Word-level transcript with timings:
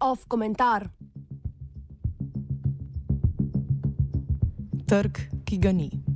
Off 0.00 0.26
komentar. 0.26 0.90
Trg, 4.86 5.44
ki 5.46 5.58
ga 5.58 5.72
ni. 5.72 6.09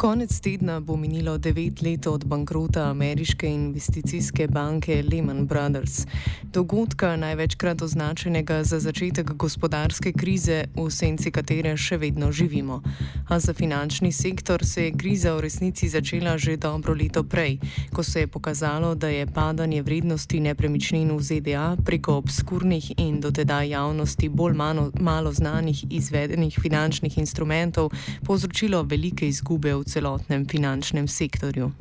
Konec 0.00 0.40
tedna 0.40 0.80
bo 0.80 0.96
minilo 0.96 1.38
devet 1.38 1.82
let 1.82 2.06
od 2.06 2.24
bankrota 2.24 2.82
ameriške 2.90 3.48
investicijske 3.48 4.46
banke 4.48 5.02
Lehman 5.12 5.46
Brothers, 5.46 6.06
dogodka 6.44 7.16
največkrat 7.16 7.82
označenega 7.82 8.64
za 8.64 8.78
začetek 8.80 9.32
gospodarske 9.32 10.12
krize, 10.12 10.64
v 10.76 10.86
senci 10.90 11.30
katere 11.30 11.74
še 11.76 11.98
vedno 12.00 12.32
živimo. 12.32 12.80
A 13.28 13.38
za 13.40 13.52
finančni 13.52 14.12
sektor 14.12 14.64
se 14.64 14.84
je 14.84 14.94
kriza 14.96 15.34
v 15.34 15.40
resnici 15.40 15.88
začela 15.88 16.38
že 16.38 16.56
dobro 16.56 16.94
leto 16.94 17.22
prej, 17.24 17.58
ko 17.92 18.02
se 18.02 18.20
je 18.20 18.26
pokazalo, 18.26 18.94
da 18.94 19.08
je 19.08 19.26
padanje 19.26 19.82
vrednosti 19.82 20.40
nepremičnin 20.40 21.12
v 21.12 21.20
ZDA 21.20 21.76
preko 21.84 22.16
obskurnih 22.24 22.92
in 22.96 23.20
dotedaj 23.20 23.68
javnosti 23.68 24.28
bolj 24.28 24.56
malo, 24.56 24.90
malo 25.00 25.32
znanih 25.32 25.84
izvedenih 25.92 26.58
finančnih 26.62 27.18
instrumentov 27.18 27.92
povzročilo 28.24 28.82
velike 28.82 29.28
izgube 29.28 29.74
v 29.74 29.89
celotnem 29.90 30.46
finančnem 30.46 31.08
sektorju. 31.08 31.72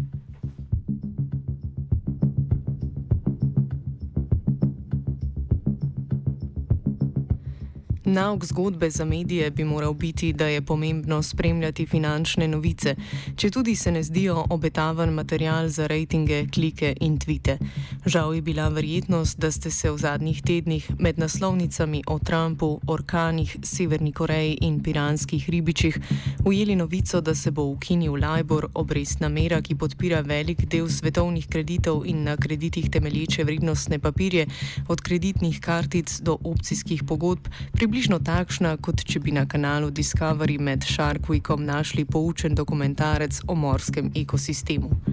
Nauk 8.09 8.45
zgodbe 8.45 8.89
za 8.89 9.05
medije 9.05 9.51
bi 9.51 9.63
moral 9.63 9.93
biti, 9.93 10.33
da 10.33 10.45
je 10.47 10.61
pomembno 10.61 11.23
spremljati 11.23 11.85
finančne 11.85 12.47
novice, 12.47 12.95
če 13.35 13.49
tudi 13.49 13.75
se 13.75 13.91
ne 13.91 14.03
zdijo 14.03 14.45
obetaven 14.49 15.09
material 15.13 15.67
za 15.67 15.87
rejtinge, 15.87 16.47
klike 16.53 16.95
in 16.99 17.19
tvite. 17.19 17.57
Žal 18.05 18.33
je 18.35 18.41
bila 18.41 18.69
verjetnost, 18.69 19.37
da 19.39 19.51
ste 19.51 19.71
se 19.71 19.91
v 19.91 19.97
zadnjih 19.97 20.41
tednih 20.41 20.87
med 20.99 21.19
naslovnicami 21.19 22.01
o 22.07 22.17
Trumpu, 22.19 22.79
orkanih, 22.87 23.57
Severni 23.63 24.11
Koreji 24.11 24.57
in 24.61 24.81
piranskih 24.83 25.49
ribičih 25.49 25.99
ujeli 26.45 26.75
novico, 26.75 27.21
da 27.21 27.35
se 27.35 27.51
bo 27.51 27.63
ukinil 27.63 28.17
Libor, 28.17 28.69
obrestna 28.73 29.29
mera, 29.29 29.61
ki 29.61 29.75
podpira 29.75 30.21
velik 30.21 30.65
del 30.65 30.89
svetovnih 30.89 31.47
kreditov 31.47 32.07
in 32.09 32.23
na 32.23 32.37
kreditih 32.37 32.89
temelječe 32.89 33.43
vrednostne 33.43 33.99
papirje, 33.99 34.47
od 34.87 35.01
kreditnih 35.01 35.59
kartic 35.61 36.19
do 36.19 36.37
opcijskih 36.43 37.03
pogodb 37.03 37.47
približno 37.71 37.98
takšna, 38.07 38.77
kot 38.79 39.03
če 39.03 39.19
bi 39.19 39.31
na 39.35 39.43
kanalu 39.45 39.91
Discovery 39.91 40.57
med 40.57 40.83
Shark 40.83 41.27
Weekom 41.27 41.65
našli 41.65 42.05
poučen 42.05 42.55
dokumentarec 42.55 43.41
o 43.47 43.55
morskem 43.55 44.11
ekosistemu. 44.15 45.08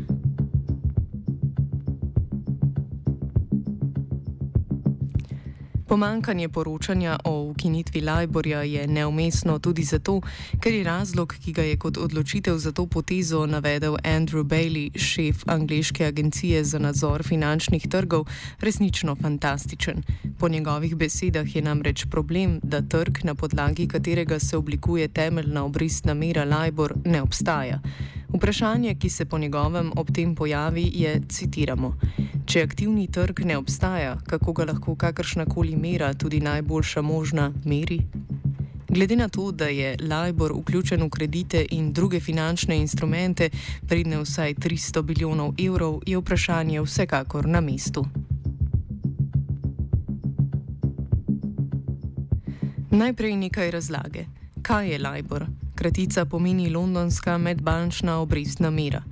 Pomankanje 5.87 6.49
poročanja 6.49 7.19
o 7.25 7.43
ukinitvi 7.43 8.01
Lajborja 8.01 8.63
je 8.63 8.87
neumestno 8.87 9.59
tudi 9.59 9.83
zato, 9.83 10.21
ker 10.61 10.75
je 10.75 10.85
razlog, 10.85 11.35
ki 11.45 11.53
ga 11.53 11.63
je 11.63 11.77
kot 11.79 11.99
odločitev 11.99 12.59
za 12.59 12.73
to 12.73 12.87
potezo 12.87 13.47
navedel 13.47 13.95
Andrew 14.03 14.43
Bailey, 14.43 14.91
šef 14.99 15.45
angliške 15.47 16.07
agencije 16.07 16.65
za 16.65 16.79
nadzor 16.79 17.23
finančnih 17.23 17.87
trgov, 17.89 18.27
resnično 18.61 19.15
fantastičen. 19.15 20.03
Po 20.39 20.49
njegovih 20.49 20.97
besedah 20.97 21.57
je 21.57 21.63
namreč 21.63 22.07
problem, 22.11 22.61
da 22.63 22.83
trg, 22.83 23.19
na 23.25 23.35
podlagi 23.35 23.89
katerega 23.89 24.39
se 24.39 24.57
oblikuje 24.57 25.09
temeljna 25.09 25.65
obrestna 25.65 26.15
mera 26.15 26.45
Lajbor, 26.45 26.95
ne 27.05 27.23
obstaja. 27.23 27.81
Vprašanje, 28.35 28.95
ki 28.95 29.11
se 29.11 29.25
po 29.25 29.39
njegovem 29.39 29.93
ob 29.97 30.11
tem 30.11 30.35
pojavi, 30.35 30.91
je: 30.95 31.21
citiramo. 31.29 31.95
Če 32.47 32.61
aktivni 32.63 33.09
trg 33.11 33.41
ne 33.43 33.57
obstaja, 33.59 34.13
kako 34.31 34.53
ga 34.55 34.65
lahko 34.69 34.93
kakršnakoli 34.95 35.75
mera, 35.77 36.13
tudi 36.15 36.39
najboljša 36.41 37.03
možna, 37.03 37.49
meri? 37.65 37.99
Glede 38.87 39.17
na 39.19 39.27
to, 39.29 39.49
da 39.51 39.67
je 39.67 39.97
Libor 39.99 40.55
vključen 40.55 41.03
v 41.03 41.09
kredite 41.11 41.65
in 41.75 41.91
druge 41.93 42.21
finančne 42.21 42.79
instrumente, 42.79 43.51
vredne 43.83 44.23
vsaj 44.23 44.55
300 44.63 45.03
bilijonov 45.03 45.59
evrov, 45.59 45.99
je 46.07 46.23
vprašanje 46.23 46.87
vsekakor 46.87 47.51
na 47.51 47.61
mestu. 47.61 48.07
Najprej 52.91 53.37
nekaj 53.37 53.71
razlage. 53.71 54.29
Kaj 54.63 54.93
je 54.93 54.99
Libor? 54.99 55.66
Kratica 55.77 56.25
pomeni 56.25 56.71
londonska 56.71 57.39
medbančna 57.39 58.19
obrestna 58.19 58.71
mera. 58.71 59.03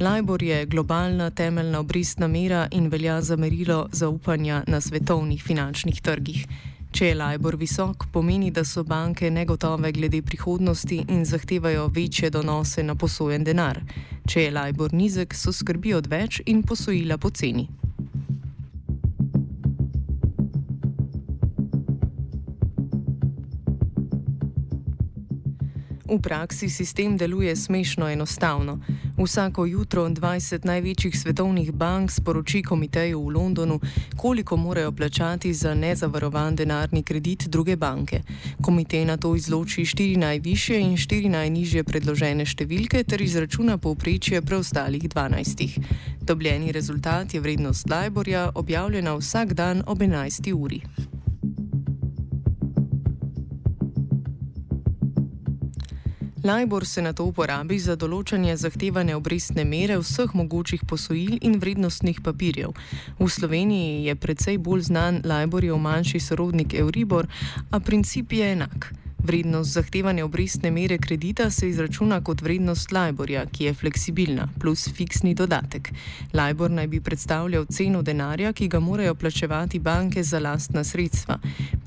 LIBOR 0.00 0.42
je 0.42 0.66
globalna 0.66 1.30
temeljna 1.30 1.80
obrestna 1.80 2.28
mera 2.28 2.68
in 2.70 2.88
velja 2.88 3.22
za 3.22 3.36
merilo 3.36 3.88
zaupanja 3.92 4.64
na 4.66 4.80
svetovnih 4.80 5.42
finančnih 5.42 6.00
trgih. 6.00 6.46
Če 6.92 7.06
je 7.06 7.14
LIBOR 7.14 7.56
visok, 7.56 8.04
pomeni, 8.12 8.50
da 8.50 8.64
so 8.64 8.84
banke 8.84 9.30
negotove 9.30 9.92
glede 9.92 10.22
prihodnosti 10.22 11.04
in 11.08 11.24
zahtevajo 11.24 11.86
večje 11.86 12.30
donose 12.30 12.82
na 12.82 12.94
posojen 12.94 13.44
denar. 13.44 13.80
Če 14.28 14.42
je 14.42 14.50
LIBOR 14.50 14.92
nizek, 14.92 15.34
so 15.34 15.52
skrbi 15.52 15.94
odveč 15.94 16.42
in 16.46 16.62
posojila 16.62 17.16
poceni. 17.18 17.68
V 26.10 26.18
praksi 26.18 26.66
sistem 26.70 27.16
deluje 27.16 27.56
smešno 27.56 28.08
enostavno. 28.10 28.78
Vsako 29.18 29.66
jutro 29.66 30.08
20 30.08 30.66
največjih 30.66 31.18
svetovnih 31.18 31.72
bank 31.72 32.10
sporoči 32.10 32.62
komiteju 32.62 33.20
v 33.22 33.30
Londonu, 33.30 33.80
koliko 34.16 34.56
morajo 34.56 34.92
plačati 34.92 35.54
za 35.54 35.74
nezavarovan 35.74 36.56
denarni 36.56 37.02
kredit 37.02 37.46
druge 37.48 37.76
banke. 37.76 38.22
Komitej 38.62 39.04
na 39.04 39.16
to 39.16 39.36
izloči 39.36 39.84
štiri 39.84 40.16
najvišje 40.16 40.80
in 40.80 40.96
štiri 40.96 41.28
najnižje 41.28 41.84
predložene 41.84 42.46
številke 42.46 43.04
ter 43.04 43.22
izračuna 43.22 43.78
povprečje 43.78 44.42
preostalih 44.42 45.06
12. 45.06 45.78
Dobljeni 46.20 46.72
rezultat 46.72 47.34
je 47.34 47.40
vrednost 47.40 47.86
Liborja, 47.86 48.50
objavljena 48.54 49.14
vsak 49.14 49.54
dan 49.54 49.82
ob 49.86 50.02
11. 50.02 50.52
uri. 50.52 50.82
Libor 56.44 56.86
se 56.86 57.02
na 57.02 57.12
to 57.12 57.26
uporabi 57.28 57.76
za 57.78 57.98
določanje 58.00 58.54
zahtevane 58.56 59.12
obrestne 59.12 59.64
mere 59.68 59.98
vseh 60.00 60.32
mogočih 60.32 60.86
posojil 60.88 61.36
in 61.44 61.58
vrednostnih 61.60 62.22
papirjev. 62.24 62.72
V 63.18 63.28
Sloveniji 63.28 64.06
je 64.08 64.14
precej 64.16 64.56
bolj 64.56 64.88
znan 64.88 65.20
Liborjev 65.20 65.76
manjši 65.76 66.20
sorodnik 66.20 66.72
Euribor, 66.72 67.28
a 67.70 67.80
princip 67.80 68.32
je 68.32 68.52
enak. 68.56 68.88
Vrednost 69.24 69.72
zahtevane 69.72 70.24
obrestne 70.24 70.70
mere 70.70 70.98
kredita 70.98 71.50
se 71.50 71.68
izračuna 71.68 72.20
kot 72.24 72.42
vrednost 72.42 72.92
Liborja, 72.92 73.44
ki 73.46 73.64
je 73.64 73.74
fleksibilna, 73.74 74.48
plus 74.60 74.88
fiksni 74.96 75.34
dodatek. 75.34 75.92
Libor 76.32 76.70
naj 76.70 76.86
bi 76.86 77.00
predstavljal 77.00 77.64
ceno 77.64 78.02
denarja, 78.02 78.52
ki 78.52 78.68
ga 78.68 78.80
morajo 78.80 79.14
plačevati 79.14 79.78
banke 79.78 80.22
za 80.22 80.38
lastna 80.38 80.84
sredstva. 80.84 81.38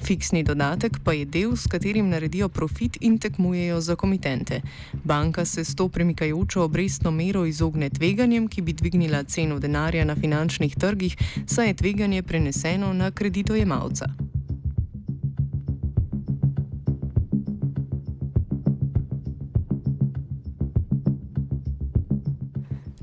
Fiksni 0.03 0.43
dodatek 0.43 0.99
pa 1.03 1.13
je 1.13 1.25
del, 1.25 1.55
s 1.55 1.67
katerim 1.67 2.09
naredijo 2.09 2.49
profit 2.49 2.97
in 3.01 3.17
tekmujejo 3.17 3.81
za 3.81 3.95
komitente. 3.95 4.61
Banka 5.03 5.45
se 5.45 5.63
s 5.63 5.75
to 5.75 5.89
premikajočo 5.89 6.63
obrestno 6.63 7.11
mero 7.11 7.45
izogne 7.45 7.89
tveganjem, 7.89 8.47
ki 8.47 8.61
bi 8.61 8.73
dvignila 8.73 9.23
ceno 9.23 9.59
denarja 9.59 10.05
na 10.05 10.15
finančnih 10.15 10.75
trgih, 10.75 11.17
saj 11.45 11.67
je 11.67 11.73
tveganje 11.73 12.23
preneseno 12.23 12.93
na 12.93 13.11
kreditojemalca. 13.11 14.22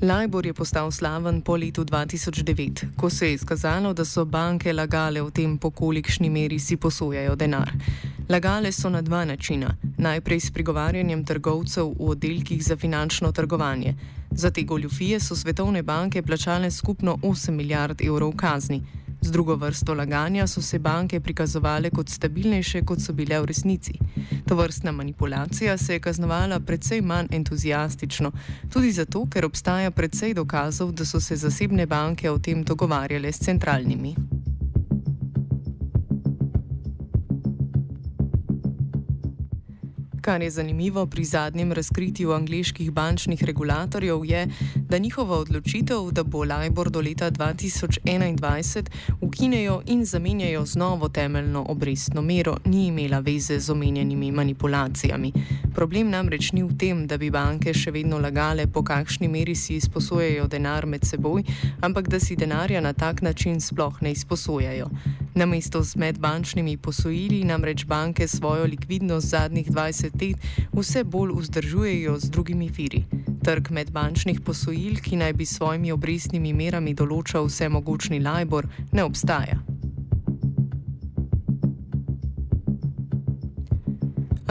Libor 0.01 0.45
je 0.45 0.53
postal 0.53 0.91
slaven 0.91 1.41
po 1.41 1.55
letu 1.55 1.83
2009, 1.85 2.85
ko 2.97 3.09
se 3.09 3.27
je 3.27 3.33
izkazalo, 3.33 3.93
da 3.93 4.05
so 4.05 4.25
banke 4.25 4.73
lagale 4.73 5.21
o 5.21 5.29
tem, 5.29 5.57
po 5.57 5.69
kolikšni 5.69 6.29
meri 6.29 6.59
si 6.59 6.77
posojajo 6.77 7.35
denar. 7.35 7.71
Lagale 8.29 8.71
so 8.71 8.89
na 8.89 9.01
dva 9.01 9.25
načina. 9.25 9.75
Najprej 9.97 10.39
s 10.39 10.51
prigovarjanjem 10.51 11.25
trgovcev 11.25 11.85
v 11.85 12.09
oddelkih 12.09 12.63
za 12.63 12.77
finančno 12.77 13.31
trgovanje. 13.31 13.93
Za 14.31 14.51
te 14.51 14.63
goljufije 14.63 15.19
so 15.19 15.35
svetovne 15.35 15.83
banke 15.83 16.21
plačale 16.21 16.71
skupno 16.71 17.17
8 17.21 17.51
milijard 17.51 18.01
evrov 18.01 18.31
kazni. 18.35 18.81
Z 19.21 19.31
drugo 19.31 19.55
vrsto 19.55 19.93
laganja 19.93 20.47
so 20.47 20.61
se 20.61 20.79
banke 20.79 21.19
prikazovale 21.19 21.89
kot 21.89 22.09
stabilnejše, 22.09 22.81
kot 22.81 23.01
so 23.01 23.13
bile 23.13 23.39
v 23.41 23.45
resnici. 23.45 23.93
To 24.47 24.55
vrstna 24.55 24.91
manipulacija 24.91 25.77
se 25.77 25.93
je 25.93 25.99
kaznovala 25.99 26.59
precej 26.59 27.01
manj 27.01 27.27
entuzijastično, 27.31 28.31
tudi 28.73 28.91
zato, 28.91 29.25
ker 29.29 29.45
obstaja 29.45 29.91
precej 29.91 30.33
dokazov, 30.33 30.91
da 30.91 31.05
so 31.05 31.19
se 31.19 31.35
zasebne 31.35 31.85
banke 31.85 32.31
o 32.31 32.39
tem 32.39 32.63
dogovarjale 32.63 33.31
s 33.31 33.39
centralnimi. 33.39 34.40
Kar 40.21 40.41
je 40.41 40.49
zanimivo 40.49 41.05
pri 41.05 41.23
zadnjem 41.25 41.71
razkritju 41.71 42.31
angliških 42.31 42.91
bančnih 42.91 43.43
regulatorjev, 43.43 44.25
je, 44.25 44.47
da 44.75 44.97
njihova 44.97 45.37
odločitev, 45.37 46.11
da 46.11 46.23
bo 46.23 46.43
Libor 46.43 46.89
do 46.89 47.01
leta 47.01 47.31
2021 47.31 48.83
ukinejo 49.21 49.81
in 49.85 50.05
zamenjajo 50.05 50.65
z 50.65 50.75
novo 50.75 51.09
temeljno 51.09 51.65
obrestno 51.69 52.21
mero, 52.21 52.57
ni 52.65 52.87
imela 52.87 53.19
veze 53.19 53.59
z 53.59 53.69
omenjenimi 53.69 54.31
manipulacijami. 54.31 55.33
Problem 55.75 56.09
namreč 56.09 56.51
ni 56.51 56.63
v 56.63 56.77
tem, 56.77 57.07
da 57.07 57.17
bi 57.17 57.31
banke 57.31 57.73
še 57.73 57.91
vedno 57.91 58.19
lagale, 58.19 58.67
po 58.67 58.83
kakšni 58.83 59.27
meri 59.27 59.55
si 59.55 59.75
izposojajo 59.75 60.47
denar 60.47 60.85
med 60.85 61.05
seboj, 61.05 61.43
ampak 61.81 62.07
da 62.07 62.19
si 62.19 62.35
denarja 62.35 62.81
na 62.81 62.93
tak 62.93 63.21
način 63.21 63.61
sploh 63.61 64.01
ne 64.01 64.11
izposojajo. 64.11 64.89
Namesto 65.35 65.83
z 65.83 65.95
medbančnimi 65.95 66.77
posojili 66.77 67.43
namreč 67.43 67.85
banke 67.85 68.27
svojo 68.27 68.63
likvidnost 68.63 69.27
zadnjih 69.27 69.71
20 69.71 70.21
let 70.21 70.37
vse 70.73 71.03
bolj 71.03 71.31
vzdržujejo 71.35 72.19
z 72.19 72.29
drugimi 72.29 72.69
viri. 72.69 73.03
Trg 73.43 73.71
medbančnih 73.71 74.41
posojil, 74.41 74.99
ki 75.01 75.15
naj 75.15 75.33
bi 75.33 75.45
s 75.45 75.55
svojimi 75.55 75.91
obrestnimi 75.91 76.53
merami 76.53 76.93
določal 76.93 77.47
vse 77.47 77.69
mogočni 77.69 78.19
Libor, 78.19 78.67
ne 78.91 79.03
obstaja. 79.03 79.70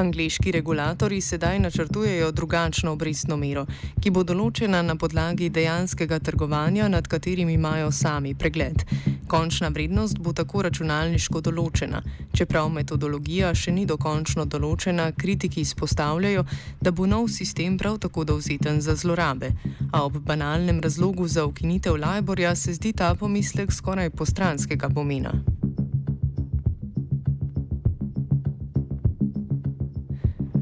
Angliški 0.00 0.52
regulatori 0.52 1.20
sedaj 1.20 1.58
načrtujejo 1.60 2.30
drugačno 2.32 2.92
obrestno 2.92 3.36
mero, 3.36 3.66
ki 4.00 4.10
bo 4.10 4.22
določena 4.24 4.80
na 4.82 4.96
podlagi 4.96 5.50
dejanskega 5.52 6.18
trgovanja, 6.24 6.88
nad 6.88 7.08
katerim 7.08 7.50
imajo 7.52 7.90
sami 7.92 8.32
pregled. 8.34 8.84
Končna 9.28 9.68
vrednost 9.68 10.18
bo 10.18 10.32
tako 10.32 10.64
računalniško 10.66 11.44
določena. 11.44 12.00
Čeprav 12.32 12.72
metodologija 12.72 13.52
še 13.54 13.76
ni 13.76 13.86
dokončno 13.86 14.48
določena, 14.48 15.12
kritiki 15.12 15.60
izpostavljajo, 15.66 16.48
da 16.80 16.90
bo 16.90 17.06
nov 17.06 17.28
sistem 17.28 17.76
prav 17.78 18.00
tako 18.00 18.24
dovzeten 18.24 18.80
za 18.80 18.96
zlorabe. 18.96 19.52
A 19.92 20.04
ob 20.08 20.16
banalnem 20.24 20.80
razlogu 20.80 21.28
za 21.28 21.44
ukinitev 21.44 22.00
Liborja 22.00 22.56
se 22.56 22.74
zdi 22.74 22.96
ta 22.96 23.14
pomislek 23.14 23.72
skoraj 23.72 24.10
postranskega 24.10 24.88
pomena. 24.88 25.36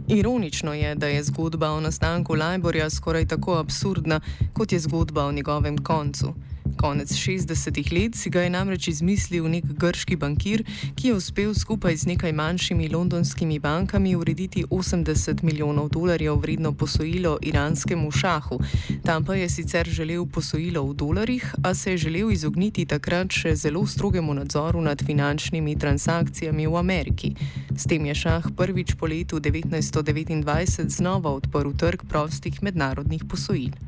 Ironično 0.08 0.74
je, 0.74 0.94
da 0.94 1.06
je 1.06 1.24
zgodba 1.24 1.70
o 1.70 1.80
nastanku 1.80 2.34
Lajborja 2.34 2.90
skoraj 2.90 3.26
tako 3.26 3.58
absurdna, 3.58 4.20
kot 4.52 4.72
je 4.72 4.78
zgodba 4.78 5.24
o 5.24 5.32
njegovem 5.32 5.78
koncu. 5.78 6.34
Konec 6.78 7.10
60-ih 7.10 7.92
let 7.92 8.14
si 8.14 8.30
ga 8.30 8.44
je 8.46 8.50
namreč 8.54 8.86
izmislil 8.88 9.48
nek 9.50 9.64
grški 9.82 10.14
bankir, 10.16 10.62
ki 10.94 11.08
je 11.08 11.14
uspel 11.18 11.50
skupaj 11.54 11.96
z 11.96 12.12
nekaj 12.12 12.32
manjšimi 12.32 12.86
londonskimi 12.88 13.58
bankami 13.58 14.14
urediti 14.16 14.62
80 14.70 15.42
milijonov 15.42 15.88
dolarjev 15.90 16.38
vredno 16.38 16.72
posojilo 16.72 17.38
iranskemu 17.42 18.10
šahu. 18.10 18.60
Tam 19.02 19.24
pa 19.24 19.34
je 19.34 19.48
sicer 19.48 19.90
želel 19.90 20.26
posojilo 20.26 20.84
v 20.86 20.94
dolarjih, 20.94 21.54
a 21.64 21.74
se 21.74 21.90
je 21.90 21.98
želel 22.06 22.30
izogniti 22.30 22.86
takrat 22.86 23.34
še 23.34 23.56
zelo 23.56 23.86
strogemu 23.86 24.34
nadzoru 24.34 24.80
nad 24.80 25.02
finančnimi 25.02 25.74
transakcijami 25.78 26.66
v 26.66 26.76
Ameriki. 26.76 27.34
S 27.74 27.90
tem 27.90 28.06
je 28.06 28.14
šah 28.14 28.54
prvič 28.56 28.94
po 28.94 29.10
letu 29.10 29.40
1929 29.42 30.88
znova 30.88 31.34
odprl 31.34 31.74
trg 31.74 32.06
prostih 32.06 32.62
mednarodnih 32.62 33.26
posojil. 33.26 33.87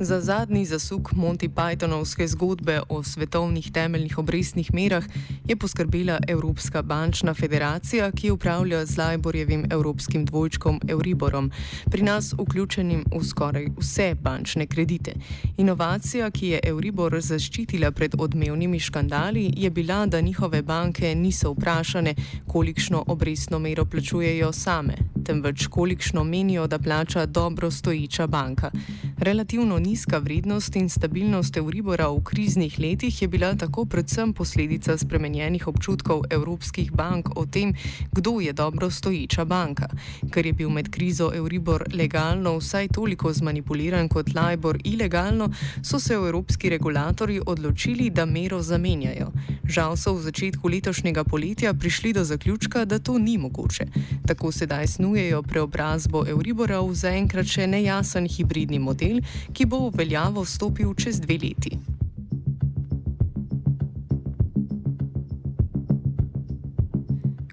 Za 0.00 0.20
zadnji 0.20 0.64
zasuk 0.64 1.12
Monty 1.12 1.48
Pythonovske 1.48 2.26
zgodbe 2.26 2.80
o 2.88 3.02
svetovnih 3.02 3.72
temeljnih 3.72 4.18
obrestnih 4.18 4.74
merah 4.74 5.04
je 5.44 5.56
poskrbela 5.56 6.18
Evropska 6.28 6.82
bančna 6.82 7.34
federacija, 7.34 8.10
ki 8.12 8.30
upravlja 8.30 8.86
z 8.86 8.98
Lajborjevim 8.98 9.66
evropskim 9.70 10.24
dvojčkom 10.24 10.80
Euriborom, 10.88 11.50
pri 11.90 12.02
nas 12.02 12.32
vključenim 12.38 13.04
v 13.16 13.24
skoraj 13.24 13.66
vse 13.78 14.14
bančne 14.14 14.66
kredite. 14.66 15.12
Inovacija, 15.56 16.30
ki 16.30 16.46
je 16.46 16.60
Euribor 16.64 17.20
zaščitila 17.20 17.90
pred 17.90 18.14
odmevnimi 18.18 18.80
škandali, 18.80 19.50
je 19.56 19.70
bila, 19.70 20.06
da 20.06 20.20
njihove 20.20 20.62
banke 20.62 21.14
niso 21.14 21.50
vprašane, 21.50 22.14
kolikšno 22.46 23.04
obrestno 23.06 23.58
mero 23.58 23.84
plačujejo 23.84 24.52
same, 24.52 24.94
temveč 25.24 25.66
kolikšno 25.66 26.24
menijo, 26.24 26.66
da 26.66 26.78
plača 26.78 27.26
dobro 27.26 27.70
stoječa 27.70 28.26
banka. 28.26 28.70
Relativno 29.18 29.78
nizka 29.78 30.18
vrednost 30.18 30.76
in 30.76 30.88
stabilnost 30.88 31.56
Euribora 31.56 32.08
v 32.08 32.22
kriznih 32.24 32.78
letih 32.78 33.22
je 33.22 33.28
bila 33.28 33.54
tako 33.54 33.84
predvsem 33.84 34.32
posledica 34.32 34.98
spremenjenih 34.98 35.68
občutkov 35.68 36.22
evropskih 36.30 36.92
bank 36.92 37.36
o 37.36 37.46
tem, 37.46 37.74
kdo 38.12 38.40
je 38.40 38.52
dobro 38.52 38.90
stoječa 38.90 39.44
banka. 39.44 39.88
Ker 40.30 40.46
je 40.46 40.52
bil 40.52 40.70
med 40.70 40.90
krizo 40.90 41.30
Euribor 41.34 41.84
legalno 41.94 42.56
vsaj 42.58 42.88
toliko 42.88 43.32
zmanipuliran 43.32 44.08
kot 44.08 44.26
Libor 44.34 44.78
ilegalno, 44.84 45.50
so 45.82 45.98
se 46.00 46.14
evropski 46.14 46.68
regulatori 46.68 47.40
odločili, 47.46 48.10
da 48.10 48.26
mero 48.26 48.62
zamenjajo. 48.62 49.32
Žal 49.64 49.96
so 49.96 50.14
v 50.14 50.22
začetku 50.22 50.68
letošnjega 50.68 51.24
poletja 51.24 51.74
prišli 51.74 52.12
do 52.12 52.24
zaključka, 52.24 52.84
da 52.84 52.98
to 52.98 53.18
ni 53.18 53.38
mogoče. 53.38 53.86
Tako 54.26 54.52
sedaj 54.52 54.86
snujejo 55.08 55.42
preobrazbo 55.42 56.24
Euribora 56.28 56.82
v 56.84 56.92
zaenkrat 56.92 57.48
še 57.48 57.64
nejasen 57.64 58.26
hibridni 58.28 58.76
model, 58.76 59.22
ki 59.56 59.64
bo 59.64 59.88
v 59.88 60.02
veljavo 60.02 60.44
stopil 60.44 60.92
čez 60.92 61.16
dve 61.24 61.38
leti. 61.40 61.78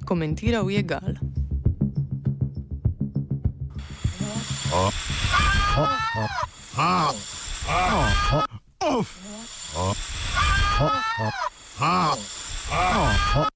Komentiral 0.03 0.67
je 0.67 0.83
Gal. 0.83 1.15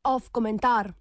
Off 0.07 0.31
komentar. 0.31 0.93